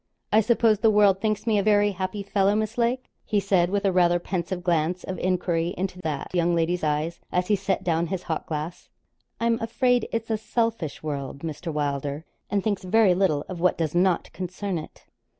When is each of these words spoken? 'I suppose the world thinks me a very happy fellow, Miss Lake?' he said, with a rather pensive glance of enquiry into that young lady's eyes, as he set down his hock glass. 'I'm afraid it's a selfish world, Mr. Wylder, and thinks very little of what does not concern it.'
'I 0.33 0.41
suppose 0.41 0.79
the 0.79 0.89
world 0.89 1.21
thinks 1.21 1.45
me 1.45 1.59
a 1.59 1.61
very 1.61 1.91
happy 1.91 2.23
fellow, 2.23 2.55
Miss 2.55 2.75
Lake?' 2.75 3.11
he 3.23 3.39
said, 3.39 3.69
with 3.69 3.85
a 3.85 3.91
rather 3.91 4.17
pensive 4.17 4.63
glance 4.63 5.03
of 5.03 5.19
enquiry 5.19 5.75
into 5.77 6.01
that 6.01 6.33
young 6.33 6.55
lady's 6.55 6.83
eyes, 6.83 7.19
as 7.31 7.49
he 7.49 7.55
set 7.55 7.83
down 7.83 8.07
his 8.07 8.23
hock 8.23 8.47
glass. 8.47 8.89
'I'm 9.39 9.59
afraid 9.59 10.09
it's 10.11 10.31
a 10.31 10.39
selfish 10.39 11.03
world, 11.03 11.41
Mr. 11.41 11.71
Wylder, 11.71 12.25
and 12.49 12.63
thinks 12.63 12.81
very 12.83 13.13
little 13.13 13.45
of 13.47 13.59
what 13.59 13.77
does 13.77 13.93
not 13.93 14.33
concern 14.33 14.79
it.' 14.79 15.05